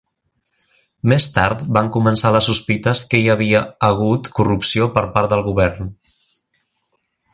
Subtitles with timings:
[1.11, 5.93] Més tard, van començar les sospites que hi havia hagut corrupció per part del govern.